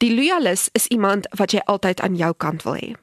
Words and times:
Die 0.00 0.14
loyalis 0.14 0.68
is 0.72 0.86
iemand 0.86 1.26
wat 1.36 1.52
jy 1.52 1.60
altyd 1.68 1.98
aan 2.00 2.14
jou 2.16 2.30
kant 2.40 2.62
wil 2.64 2.78
hê. 2.78 2.94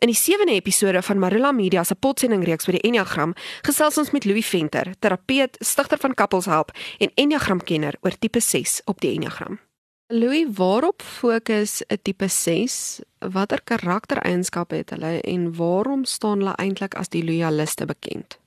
In 0.00 0.08
die 0.08 0.16
7de 0.16 0.54
episode 0.54 1.02
van 1.04 1.18
Marula 1.20 1.50
Media 1.52 1.82
se 1.84 1.92
potsending 1.94 2.46
reeks 2.46 2.68
oor 2.68 2.78
die 2.78 2.86
Enneagram, 2.88 3.34
gesels 3.66 3.98
ons 4.00 4.14
met 4.16 4.24
Louis 4.24 4.46
Venter, 4.48 4.94
terapeut, 5.04 5.58
stigter 5.60 6.00
van 6.00 6.14
Couples 6.16 6.48
Help 6.48 6.72
en 7.04 7.12
Enneagramkenner 7.20 7.98
oor 8.00 8.16
tipe 8.16 8.40
6 8.40 8.80
op 8.88 9.04
die 9.04 9.12
Enneagram. 9.18 9.60
Louis, 10.08 10.48
waarop 10.56 11.02
fokus 11.04 11.82
'n 11.84 12.00
tipe 12.02 12.28
6? 12.28 13.00
Watter 13.18 13.60
karaktereienskappe 13.64 14.74
het 14.74 14.90
hulle 14.90 15.20
en 15.20 15.56
waarom 15.56 16.04
staan 16.04 16.38
hulle 16.38 16.56
eintlik 16.56 16.94
as 16.94 17.08
die 17.08 17.24
loyaliste 17.24 17.84
bekend? 17.84 18.38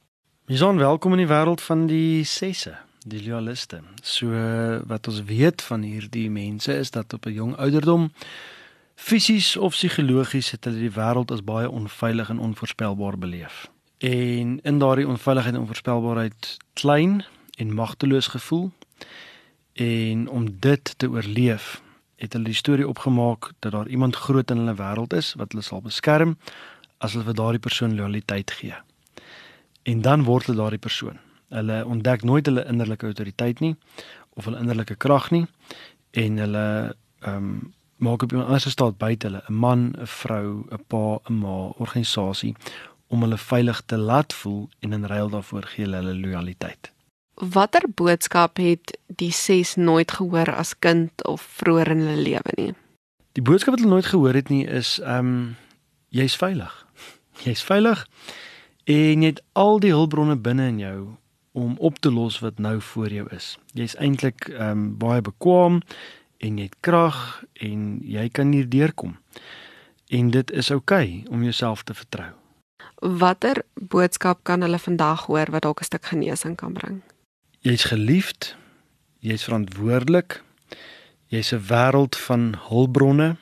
Ison, 0.48 0.78
welkom 0.78 1.12
in 1.12 1.28
die 1.28 1.34
wêreld 1.36 1.62
van 1.62 1.86
die 1.88 2.24
6se, 2.26 2.74
die 3.06 3.24
loyaliste. 3.24 3.82
So 4.02 4.30
wat 4.88 5.08
ons 5.08 5.24
weet 5.24 5.62
van 5.62 5.82
hierdie 5.82 6.30
mense 6.30 6.74
is 6.74 6.92
dat 6.92 7.14
op 7.14 7.26
'n 7.26 7.34
jong 7.34 7.56
ouderdom 7.56 8.12
Fisies 9.02 9.58
of 9.58 9.74
psigologies 9.74 10.52
het 10.54 10.68
hulle 10.70 10.78
die 10.78 10.94
wêreld 10.94 11.32
as 11.34 11.42
baie 11.44 11.70
onveilig 11.70 12.30
en 12.30 12.40
onvoorspelbaar 12.40 13.18
beleef. 13.18 13.70
En 13.98 14.60
in 14.62 14.78
daardie 14.80 15.08
onveiligheid 15.08 15.56
en 15.56 15.62
onvoorspelbaarheid 15.62 16.58
klein 16.74 17.26
en 17.58 17.74
magteloos 17.74 18.28
gevoel. 18.28 18.72
En 19.74 20.28
om 20.30 20.46
dit 20.60 20.94
te 20.98 21.10
oorleef, 21.10 21.82
het 22.16 22.34
hulle 22.34 22.46
die 22.46 22.54
storie 22.54 22.88
opgemaak 22.88 23.52
dat 23.60 23.72
daar 23.72 23.88
iemand 23.88 24.16
groot 24.16 24.52
in 24.52 24.58
hulle 24.58 24.78
wêreld 24.78 25.18
is 25.18 25.34
wat 25.34 25.52
hulle 25.52 25.66
sal 25.66 25.82
beskerm 25.82 26.38
as 26.98 27.18
hulle 27.18 27.26
vir 27.26 27.40
daardie 27.42 27.66
persoon 27.66 27.98
loyaliteit 27.98 28.52
gee. 28.52 28.78
En 29.84 30.02
dan 30.02 30.24
word 30.30 30.46
hulle 30.46 30.62
daardie 30.62 30.80
persoon. 30.80 31.18
Hulle 31.52 31.82
ontdek 31.86 32.24
nooit 32.24 32.48
hulle 32.48 32.66
innerlike 32.66 33.06
autoriteit 33.06 33.60
nie 33.60 33.76
of 34.40 34.48
hulle 34.48 34.62
innerlike 34.64 34.96
krag 34.96 35.30
nie 35.36 35.46
en 36.12 36.42
hulle 36.46 36.66
ehm 37.22 37.36
um, 37.36 37.74
maak 38.02 38.24
op 38.26 38.32
iemand 38.32 38.48
anders 38.50 38.72
staat 38.72 38.98
buite 38.98 39.28
hulle, 39.28 39.44
'n 39.48 39.54
man, 39.54 39.94
'n 39.98 40.08
vrou, 40.08 40.66
'n 40.70 40.84
pa, 40.88 41.20
'n 41.30 41.34
ma, 41.34 41.70
organisasie 41.78 42.56
om 43.08 43.22
hulle 43.22 43.38
veilig 43.38 43.82
te 43.86 43.98
laat 43.98 44.34
voel 44.34 44.70
en 44.80 44.94
in 44.94 45.06
ruil 45.06 45.30
daarvoor 45.30 45.64
gee 45.64 45.86
hulle 45.86 45.96
hulle 45.96 46.16
lojaliteit. 46.16 46.92
Watter 47.34 47.84
boodskap 47.96 48.58
het 48.58 48.98
die 49.06 49.32
ses 49.32 49.76
nooit 49.76 50.12
gehoor 50.12 50.54
as 50.54 50.80
kind 50.80 51.24
of 51.24 51.42
vroeër 51.42 51.92
in 51.92 52.00
hulle 52.00 52.22
lewe 52.22 52.52
nie? 52.56 52.74
Die 53.32 53.44
boodskap 53.44 53.74
wat 53.74 53.84
hulle 53.84 53.94
nooit 53.94 54.06
gehoor 54.06 54.34
het 54.34 54.50
nie 54.50 54.66
is 54.66 55.00
ehm 55.00 55.18
um, 55.18 55.56
jy's 56.10 56.36
veilig. 56.36 56.86
Jy's 57.44 57.64
veilig 57.64 58.08
en 58.84 59.22
jy 59.22 59.28
het 59.28 59.44
al 59.54 59.80
die 59.80 59.94
hulpbronne 59.94 60.36
binne 60.36 60.68
in 60.68 60.80
jou 60.80 60.98
om 61.52 61.78
op 61.78 62.00
te 62.00 62.12
los 62.12 62.40
wat 62.40 62.60
nou 62.60 62.82
voor 62.82 63.12
jou 63.12 63.28
is. 63.36 63.58
Jy's 63.74 63.96
eintlik 63.96 64.48
ehm 64.48 64.70
um, 64.70 64.98
baie 64.98 65.22
bekwam 65.22 65.82
en 66.38 66.58
jy 66.58 66.64
het 66.70 66.78
krag 66.80 67.44
en 67.54 68.00
jy 68.04 68.30
kan 68.30 68.52
hier 68.52 68.70
deurkom. 68.70 69.18
En 70.08 70.32
dit 70.32 70.52
is 70.52 70.72
oukei 70.72 71.22
okay 71.24 71.34
om 71.34 71.44
jouself 71.44 71.84
te 71.84 71.94
vertrou. 71.94 72.32
Watter 72.96 73.64
boodskap 73.74 74.44
kan 74.44 74.62
hulle 74.62 74.80
vandag 74.80 75.26
hoor 75.26 75.52
wat 75.52 75.62
dalk 75.62 75.82
'n 75.82 75.84
stuk 75.84 76.06
genesing 76.06 76.56
kan 76.56 76.74
bring? 76.74 77.02
Jy's 77.60 77.84
geliefd. 77.84 78.56
Jy's 79.20 79.44
verantwoordelik. 79.44 80.44
Jy's 81.28 81.52
'n 81.54 81.64
wêreld 81.68 82.16
van 82.16 82.56
hulpbronne. 82.68 83.36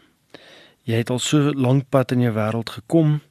Jy 0.84 0.96
het 0.96 1.10
al 1.10 1.20
so 1.20 1.54
lank 1.54 1.90
pad 1.90 2.12
in 2.12 2.22
jou 2.22 2.34
wêreld 2.34 2.70
gekom. 2.70 3.22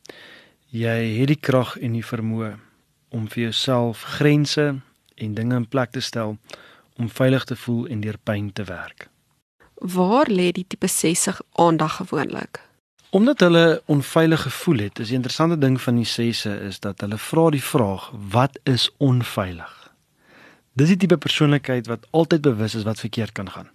Jy 0.66 1.18
het 1.18 1.26
die 1.26 1.40
krag 1.40 1.76
en 1.76 1.92
die 1.92 2.04
vermoë 2.04 2.67
om 3.08 3.28
vir 3.28 3.42
jouself 3.42 4.02
grense 4.02 4.80
en 5.14 5.34
dinge 5.34 5.54
in 5.54 5.68
plek 5.68 5.90
te 5.90 6.00
stel 6.00 6.36
om 6.96 7.10
veilig 7.10 7.44
te 7.44 7.56
voel 7.56 7.86
en 7.86 8.00
deur 8.00 8.18
pyn 8.22 8.52
te 8.52 8.64
werk. 8.64 9.08
Waar 9.74 10.26
lê 10.30 10.50
die 10.52 10.66
tipe 10.66 10.86
60 10.86 11.40
aandag 11.52 11.96
gewoonlik? 11.96 12.60
Omdat 13.10 13.40
hulle 13.40 13.82
onveilig 13.86 14.42
gevoel 14.42 14.78
het, 14.78 14.98
is 14.98 15.08
die 15.08 15.16
interessante 15.16 15.58
ding 15.58 15.80
van 15.80 15.96
die 15.96 16.06
6se 16.06 16.50
is 16.66 16.80
dat 16.84 17.00
hulle 17.00 17.18
vra 17.18 17.50
die 17.50 17.62
vraag: 17.62 18.10
Wat 18.12 18.58
is 18.62 18.90
onveilig? 18.96 19.74
Dis 20.72 20.92
die 20.92 20.96
tipe 20.96 21.16
persoonlikheid 21.16 21.86
wat 21.86 22.06
altyd 22.10 22.42
bewus 22.42 22.74
is 22.74 22.84
wat 22.84 23.00
verkeerd 23.00 23.32
kan 23.32 23.50
gaan. 23.50 23.70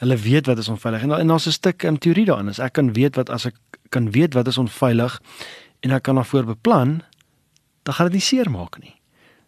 Hulle 0.00 0.16
weet 0.16 0.46
wat 0.46 0.58
is 0.58 0.68
onveilig 0.68 1.02
en 1.02 1.26
daar's 1.26 1.46
'n 1.46 1.52
stuk 1.52 1.82
in 1.82 1.98
teorie 1.98 2.24
daarin. 2.24 2.48
As 2.48 2.58
ek 2.58 2.72
kan 2.72 2.92
weet 2.92 3.16
wat 3.16 3.30
as 3.30 3.44
ek 3.44 3.54
kan 3.88 4.10
weet 4.10 4.34
wat 4.34 4.46
is 4.46 4.58
onveilig 4.58 5.20
en 5.80 5.90
ek 5.90 6.02
kan 6.02 6.14
daarvoor 6.14 6.44
beplan, 6.44 7.02
dan 7.82 7.94
gaan 7.94 8.06
dit 8.06 8.20
nie 8.20 8.28
seer 8.28 8.50
maak 8.50 8.78
nie. 8.78 8.94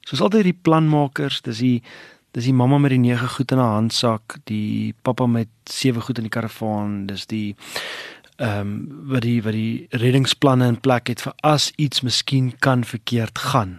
Soos 0.07 0.21
altyd 0.21 0.45
die 0.45 0.59
planmakers, 0.63 1.43
dis 1.43 1.59
die 1.59 1.83
Dis 2.33 2.47
die 2.49 2.55
mamma 2.57 2.79
met 2.81 2.95
die 2.95 3.01
9 3.01 3.29
goed 3.29 3.53
in 3.53 3.61
haar 3.61 3.75
handsak, 3.77 4.39
die 4.49 4.95
pappa 5.05 5.27
met 5.29 5.51
7 5.69 6.01
goed 6.01 6.17
in 6.17 6.25
die 6.25 6.33
karavaan, 6.33 7.07
dis 7.07 7.27
die 7.29 7.55
ehm 8.41 8.61
um, 8.61 8.71
wat 9.13 9.23
die 9.27 9.43
wat 9.45 9.53
die 9.53 10.01
reddingsplanne 10.01 10.67
in 10.73 10.79
plek 10.81 11.11
het 11.13 11.21
vir 11.21 11.35
as 11.45 11.69
iets 11.77 12.01
miskien 12.01 12.55
kan 12.65 12.85
verkeerd 12.89 13.39
gaan. 13.39 13.77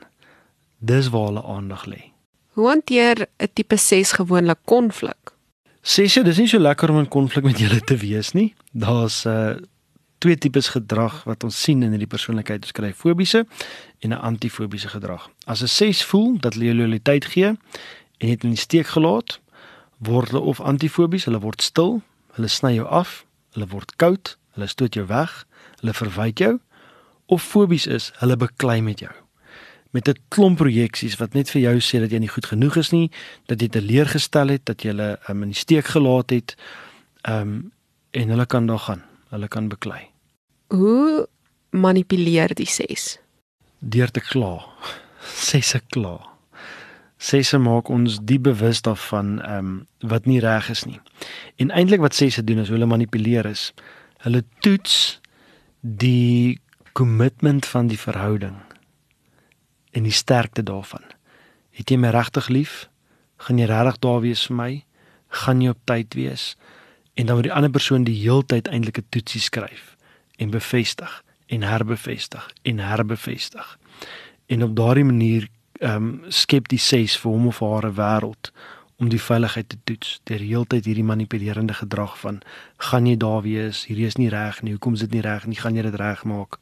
Dis 0.77 1.09
waar 1.09 1.31
hulle 1.31 1.43
aandag 1.43 1.87
lê. 1.89 2.01
Hoe 2.53 2.67
hanteer 2.67 3.25
'n 3.41 3.49
tipe 3.53 3.77
6 3.77 4.11
gewoonlik 4.11 4.61
konflik? 4.65 5.33
Ses 5.81 6.13
jy, 6.13 6.23
dis 6.23 6.37
nie 6.37 6.47
so 6.47 6.59
lekker 6.59 6.89
om 6.89 6.99
in 6.99 7.07
konflik 7.07 7.43
met 7.43 7.59
julle 7.59 7.81
te 7.81 7.97
wees 7.97 8.31
nie. 8.33 8.53
Daar's 8.71 9.25
'n 9.25 9.29
uh, 9.29 9.49
eh, 9.49 9.57
twee 10.23 10.37
tipes 10.39 10.69
gedrag 10.71 11.23
wat 11.27 11.43
ons 11.43 11.57
sien 11.65 11.83
in 11.83 11.91
hierdie 11.91 12.09
persoonlikheid. 12.09 12.63
Ons 12.63 12.75
kry 12.75 12.93
fobiese 12.95 13.43
en 13.99 14.09
'n 14.13 14.23
antifobiese 14.31 14.89
gedrag. 14.95 15.29
As 15.45 15.61
'n 15.61 15.67
6 15.67 16.03
voel 16.03 16.37
dat 16.39 16.53
hulle 16.53 16.73
loyaliteit 16.73 17.25
gee 17.25 17.57
en 18.17 18.27
het 18.29 18.43
in 18.43 18.55
die 18.55 18.65
steek 18.67 18.87
gelaat, 18.87 19.39
word 19.97 20.29
hulle 20.31 20.41
of 20.41 20.59
antifobies, 20.59 21.25
hulle 21.25 21.39
word 21.39 21.61
stil, 21.61 22.01
hulle 22.35 22.47
sny 22.47 22.73
jou 22.75 22.87
af, 22.87 23.25
hulle 23.53 23.67
word 23.67 23.95
koud, 23.95 24.37
hulle 24.55 24.67
stoot 24.67 24.93
jou 24.93 25.05
weg, 25.05 25.45
hulle 25.79 25.93
verwyd 25.93 26.39
jou 26.39 26.59
of 27.25 27.43
fobies 27.43 27.87
is, 27.87 28.11
hulle 28.19 28.37
beklei 28.37 28.81
met 28.81 28.99
jou. 28.99 29.11
Met 29.91 30.07
'n 30.07 30.17
klomp 30.27 30.57
projeksies 30.57 31.17
wat 31.17 31.33
net 31.33 31.49
vir 31.49 31.61
jou 31.61 31.77
sê 31.79 31.99
dat 31.99 32.11
jy 32.11 32.19
nie 32.19 32.33
goed 32.35 32.45
genoeg 32.45 32.75
is 32.77 32.91
nie, 32.91 33.11
dat 33.45 33.61
jy 33.61 33.67
teleurgestel 33.67 34.47
het, 34.47 34.65
dat 34.65 34.81
jy 34.81 34.89
hulle 34.89 35.19
um, 35.29 35.43
in 35.43 35.49
die 35.49 35.59
steek 35.59 35.85
gelaat 35.85 36.29
het. 36.29 36.55
Ehm 37.21 37.41
um, 37.41 37.71
en 38.11 38.29
hulle 38.29 38.45
kan 38.45 38.65
daar 38.65 38.79
gaan. 38.79 39.01
Hulle 39.29 39.47
kan 39.47 39.67
beklei. 39.67 40.12
Hoe 40.67 41.27
manipuleer 41.69 42.53
die 42.55 42.69
ses? 42.69 43.19
Deur 43.79 44.11
te 44.11 44.21
kla. 44.21 44.65
Sesse 45.23 45.81
kla 45.89 46.33
sesse 47.23 47.57
maak 47.61 47.89
ons 47.93 48.19
die 48.27 48.39
bewus 48.39 48.83
daarvan 48.83 49.37
ehm 49.41 49.57
um, 49.57 49.73
wat 50.11 50.25
nie 50.27 50.41
reg 50.43 50.67
is 50.69 50.83
nie. 50.83 50.99
En 51.55 51.71
eintlik 51.71 52.01
wat 52.03 52.15
sesse 52.15 52.43
doen 52.43 52.59
is 52.59 52.71
hulle 52.73 52.85
manipuleer 52.89 53.47
is. 53.47 53.71
Hulle 54.25 54.43
toets 54.65 55.21
die 55.79 56.59
kommitment 56.91 57.65
van 57.65 57.87
die 57.87 57.99
verhouding 57.99 58.57
en 59.95 60.03
die 60.03 60.15
sterkte 60.15 60.63
daarvan. 60.63 61.05
Het 61.71 61.95
jy 61.95 61.97
my 61.97 62.11
regtig 62.11 62.49
lief? 62.51 62.89
Gaan 63.47 63.61
jy 63.61 63.69
regtig 63.71 64.01
daar 64.03 64.19
wees 64.25 64.43
vir 64.49 64.57
my? 64.59 64.71
Gaan 65.43 65.63
jy 65.63 65.71
op 65.71 65.79
tyd 65.87 66.19
wees? 66.19 66.53
En 67.15 67.29
dan 67.29 67.39
word 67.39 67.47
die 67.47 67.55
ander 67.55 67.71
persoon 67.71 68.03
die 68.03 68.19
heeltyd 68.19 68.67
eintlik 68.67 68.99
'n 68.99 69.07
toetsie 69.09 69.41
skryf 69.41 69.95
en 70.37 70.49
bevestig 70.49 71.23
en 71.45 71.61
herbevestig 71.61 72.51
en 72.61 72.79
herbevestig. 72.79 73.79
En 74.45 74.63
op 74.63 74.75
daardie 74.75 75.05
manier 75.05 75.49
ehm 75.73 75.95
um, 75.95 76.21
skep 76.27 76.67
die 76.67 76.79
ses 76.79 77.17
vir 77.17 77.31
hom 77.31 77.47
of 77.47 77.59
haar 77.59 77.85
'n 77.87 77.95
wêreld 77.95 78.51
om 78.95 79.09
die 79.09 79.21
veiligheid 79.21 79.69
te 79.69 79.77
toets. 79.83 80.19
Deur 80.23 80.39
heeltyd 80.39 80.85
hierdie 80.85 81.03
manipulerende 81.03 81.73
gedrag 81.73 82.19
van 82.19 82.41
gaan 82.77 83.05
jy 83.05 83.17
daar 83.17 83.41
wees? 83.41 83.85
Hierdie 83.85 84.05
is 84.05 84.15
nie 84.15 84.29
reg 84.29 84.61
nie. 84.61 84.71
Hoekom 84.71 84.93
is 84.93 84.99
dit 84.99 85.11
nie 85.11 85.21
reg 85.21 85.45
nie? 85.45 85.59
Gaan 85.59 85.75
jy 85.75 85.81
dit 85.81 85.95
regmaak? 85.95 86.57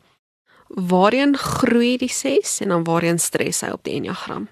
Waarheen 0.67 1.37
groei 1.37 1.97
die 1.97 2.09
ses 2.09 2.59
en 2.61 2.69
dan 2.69 2.83
waarheen 2.83 3.19
stres 3.19 3.61
hy 3.61 3.69
op 3.75 3.83
die 3.83 3.93
enneagram? 3.93 4.47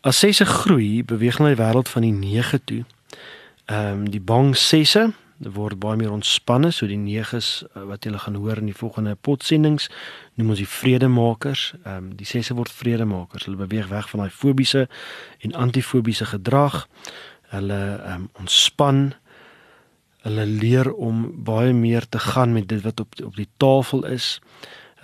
As 0.00 0.18
sesse 0.18 0.44
groei 0.44 1.04
beweeg 1.04 1.38
hulle 1.40 1.54
die 1.54 1.62
wêreld 1.62 1.88
van 1.88 2.02
die 2.02 2.12
9 2.12 2.64
toe. 2.64 2.84
Ehm 3.64 3.92
um, 3.92 4.10
die 4.10 4.20
bang 4.20 4.56
sesse 4.56 5.12
word 5.52 5.78
baie 5.80 5.96
meer 5.96 6.12
ontspanne 6.12 6.70
so 6.72 6.86
die 6.88 6.98
neges 7.00 7.64
uh, 7.74 7.84
wat 7.88 8.04
julle 8.04 8.20
gaan 8.22 8.38
hoor 8.40 8.60
in 8.60 8.70
die 8.70 8.76
volgende 8.76 9.14
potsendings 9.14 9.88
noem 10.34 10.54
ons 10.54 10.62
die 10.62 10.70
vredemakers. 10.70 11.72
Ehm 11.84 11.96
um, 11.96 12.08
die 12.16 12.28
sesse 12.28 12.56
word 12.56 12.72
vredemakers. 12.72 13.44
Hulle 13.48 13.60
beweeg 13.60 13.90
weg 13.92 14.08
van 14.10 14.24
daai 14.24 14.30
fobiese 14.30 14.86
en 15.40 15.54
antifobiese 15.66 16.28
gedrag. 16.32 16.86
Hulle 17.52 17.80
ehm 17.96 18.24
um, 18.24 18.28
ontspan. 18.44 19.12
Hulle 20.24 20.46
leer 20.46 20.92
om 20.92 21.26
baie 21.44 21.72
meer 21.72 22.08
te 22.08 22.18
gaan 22.18 22.52
met 22.52 22.68
dit 22.68 22.82
wat 22.82 23.00
op 23.00 23.20
op 23.24 23.36
die 23.36 23.48
tafel 23.56 24.06
is. 24.06 24.38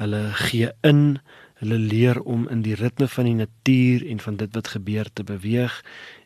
Hulle 0.00 0.30
gee 0.32 0.72
in. 0.80 1.20
Hulle 1.60 1.76
leer 1.76 2.22
om 2.22 2.48
in 2.48 2.62
die 2.64 2.74
ritme 2.74 3.08
van 3.08 3.24
die 3.28 3.34
natuur 3.34 4.06
en 4.08 4.20
van 4.20 4.36
dit 4.36 4.54
wat 4.54 4.68
gebeur 4.68 5.12
te 5.12 5.24
beweeg 5.24 5.82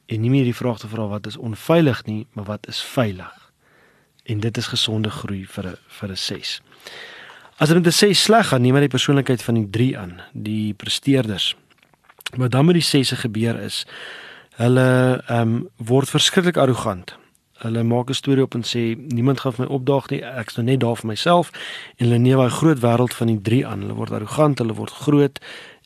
en 0.06 0.20
nie 0.20 0.31
meer 0.31 0.44
die 0.44 0.56
vraag 0.56 0.78
te 0.78 0.88
vra 0.88 1.06
wat 1.08 1.26
is 1.26 1.37
onveilig 1.37 2.05
nie 2.05 2.26
maar 2.32 2.44
wat 2.44 2.69
is 2.69 2.82
veilig 2.82 3.44
en 4.24 4.40
dit 4.40 4.56
is 4.56 4.66
gesonde 4.66 5.10
groei 5.10 5.46
vir 5.46 5.66
'n 5.66 5.76
vir 5.88 6.10
'n 6.10 6.16
6. 6.16 6.60
As 7.56 7.68
dit 7.68 7.76
met 7.76 7.86
'n 7.86 7.92
6 7.92 8.22
sleg 8.22 8.48
gaan, 8.48 8.62
neem 8.62 8.72
maar 8.72 8.80
die 8.80 8.88
persoonlikheid 8.88 9.42
van 9.42 9.54
die 9.54 9.70
3 9.70 9.98
aan, 9.98 10.20
die 10.32 10.74
presteerders. 10.74 11.56
Wat 12.36 12.50
dan 12.50 12.64
met 12.64 12.74
die 12.74 12.82
6se 12.82 13.16
gebeur 13.16 13.60
is, 13.60 13.86
hulle 14.56 15.22
ehm 15.26 15.40
um, 15.40 15.68
word 15.76 16.10
verskriklik 16.10 16.56
arrogant. 16.56 17.16
Hulle 17.58 17.82
maak 17.82 18.08
'n 18.08 18.14
storie 18.14 18.42
op 18.42 18.54
en 18.54 18.62
sê 18.62 18.96
niemand 18.96 19.40
gaan 19.40 19.52
my 19.58 19.64
opdaag 19.64 20.08
nie. 20.08 20.20
Ek's 20.22 20.56
nou 20.56 20.66
net 20.66 20.80
daar 20.80 20.96
vir 20.96 21.06
myself 21.06 21.50
en 21.96 22.06
hulle 22.06 22.18
neem 22.18 22.38
daai 22.38 22.50
groot 22.50 22.78
wêreld 22.78 23.14
van 23.14 23.26
die 23.26 23.40
drie 23.40 23.66
aan. 23.66 23.80
Hulle 23.80 23.94
word 23.94 24.10
arrogant, 24.10 24.58
hulle 24.58 24.74
word 24.74 24.90
groot 24.90 25.38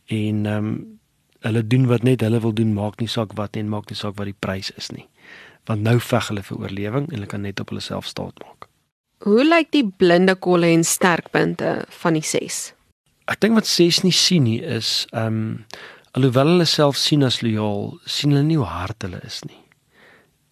en 0.06 0.46
ehm 0.46 0.56
um, 0.56 0.98
hulle 1.40 1.66
doen 1.66 1.86
wat 1.86 2.02
net 2.02 2.20
hulle 2.20 2.40
wil 2.40 2.52
doen, 2.52 2.72
maak 2.74 2.98
nie 3.00 3.08
saak 3.08 3.32
wat 3.34 3.54
nie 3.54 3.62
en 3.62 3.68
maak 3.68 3.90
nie 3.90 3.96
saak 3.96 4.16
wat 4.16 4.26
die 4.26 4.38
prys 4.38 4.70
is 4.70 4.90
nie. 4.90 5.06
Want 5.68 5.84
nou 5.84 5.98
veg 6.00 6.30
hulle 6.32 6.42
vir 6.46 6.64
oorlewing 6.64 7.06
en 7.08 7.14
hulle 7.18 7.28
kan 7.30 7.44
net 7.44 7.60
op 7.60 7.72
hulle 7.72 7.84
self 7.84 8.08
staat 8.08 8.40
maak. 8.44 8.68
Hoe 9.26 9.44
lyk 9.44 9.72
die 9.74 9.84
blinde 9.84 10.34
kolle 10.38 10.70
en 10.72 10.84
sterkpunte 10.86 11.82
van 12.00 12.16
die 12.16 12.24
6? 12.24 12.60
Ek 13.28 13.40
dink 13.42 13.58
wat 13.58 13.68
6 13.68 14.02
nie 14.06 14.16
sien 14.16 14.48
nie 14.48 14.60
is 14.62 15.06
ehm 15.12 15.40
um, 15.40 15.54
alhoewel 16.16 16.54
hulle 16.54 16.64
self 16.66 16.96
sien 16.96 17.22
as 17.22 17.42
lojaal, 17.44 17.92
sien 18.08 18.32
hulle 18.32 18.46
nie 18.46 18.56
hoe 18.56 18.66
hard 18.66 19.04
hulle 19.04 19.20
is 19.28 19.42
nie 19.44 19.60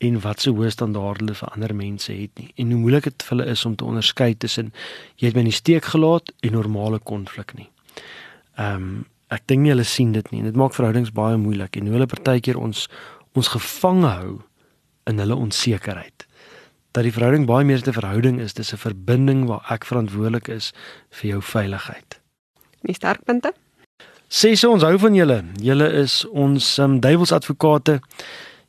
en 0.04 0.18
wat 0.20 0.44
se 0.44 0.52
hoë 0.52 0.70
standaarde 0.72 1.24
hulle 1.24 1.34
vir 1.38 1.52
ander 1.54 1.72
mense 1.76 2.12
het 2.12 2.32
nie 2.36 2.50
en 2.60 2.72
hoe 2.72 2.80
moeilik 2.82 3.08
dit 3.08 3.24
vir 3.24 3.34
hulle 3.36 3.46
is 3.52 3.64
om 3.69 3.76
te 3.76 3.86
onderskei 3.88 4.34
tussen 4.44 4.72
jy 5.16 5.30
het 5.30 5.38
my 5.38 5.46
in 5.46 5.50
die 5.50 5.56
steek 5.56 5.88
gelaat 5.94 6.32
en 6.44 6.56
normale 6.58 7.00
konflik 7.12 7.56
nie. 7.56 7.70
Ehm 8.60 8.88
um, 8.88 9.04
ek 9.26 9.42
dink 9.50 9.64
nie 9.64 9.72
hulle 9.72 9.82
sien 9.82 10.12
dit 10.14 10.28
nie. 10.30 10.44
Dit 10.46 10.54
maak 10.54 10.76
verhoudings 10.76 11.10
baie 11.10 11.34
moeilik 11.34 11.74
en 11.80 11.88
hoe 11.88 11.96
hulle 11.96 12.06
partykeer 12.06 12.60
ons 12.62 12.84
ons 13.34 13.48
gevange 13.56 14.12
hou 14.20 14.34
in 15.06 15.19
hulle 15.19 15.35
onsekerheid. 15.35 16.26
Dat 16.97 17.05
die 17.05 17.12
verhouding 17.12 17.47
baie 17.47 17.64
meer 17.64 17.82
'n 17.85 17.93
verhouding 17.93 18.41
is, 18.41 18.55
dis 18.55 18.73
'n 18.73 18.76
verbinding 18.76 19.47
waar 19.47 19.64
ek 19.70 19.85
verantwoordelik 19.85 20.49
is 20.49 20.73
vir 21.11 21.31
jou 21.31 21.43
veiligheid. 21.43 22.20
Die 22.81 22.94
sterkpunte? 22.94 23.53
Sê 24.29 24.55
so 24.55 24.73
ons 24.73 24.82
hou 24.82 24.99
van 24.99 25.14
julle. 25.14 25.44
Julle 25.62 25.87
is 25.93 26.25
ons 26.25 26.79
um, 26.79 27.00
duiwelsadvokate. 27.00 28.00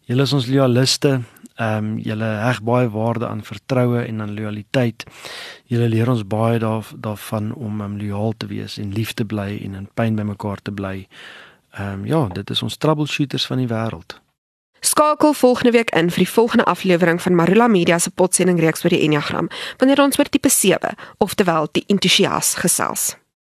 Julle 0.06 0.22
is 0.22 0.34
ons 0.34 0.48
loyaliste. 0.48 1.22
Ehm 1.58 1.78
um, 1.78 1.98
julle 1.98 2.26
heg 2.26 2.62
baie 2.62 2.90
waarde 2.90 3.28
aan 3.28 3.42
vertroue 3.44 4.04
en 4.04 4.22
aan 4.22 4.36
lojaliteit. 4.38 5.06
Julle 5.66 5.90
leer 5.90 6.10
ons 6.10 6.22
baie 6.28 6.60
daar 6.60 6.86
daarvan 6.96 7.54
om 7.54 7.82
um, 7.82 7.98
loyaal 7.98 8.38
te 8.38 8.46
wees 8.48 8.78
en 8.78 8.94
lief 8.94 9.14
te 9.14 9.26
bly 9.26 9.58
en 9.66 9.74
in 9.76 9.90
pyn 9.94 10.16
by 10.16 10.22
mekaar 10.24 10.62
te 10.62 10.72
bly. 10.72 11.08
Ehm 11.74 11.94
um, 11.94 12.06
ja, 12.06 12.28
dit 12.28 12.50
is 12.50 12.62
ons 12.62 12.78
troubleshooters 12.78 13.46
van 13.46 13.58
die 13.58 13.68
wêreld. 13.68 14.20
Skakel 14.80 15.34
volgende 15.34 15.72
week 15.72 15.90
in 15.90 16.10
vir 16.10 16.24
die 16.24 16.30
volgende 16.30 16.66
aflewering 16.66 17.22
van 17.22 17.36
Marula 17.36 17.68
Media 17.68 18.00
se 18.00 18.10
potsending 18.10 18.60
reeks 18.60 18.84
oor 18.84 18.94
die 18.94 19.02
Enneagram 19.02 19.50
wanneer 19.78 20.02
ons 20.02 20.20
oor 20.20 20.30
tipe 20.30 20.50
7, 20.50 20.96
oftewel 21.18 21.70
die 21.72 21.84
entoesias 21.88 22.56
gesels. 22.56 23.16